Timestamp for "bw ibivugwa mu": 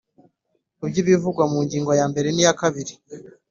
0.89-1.59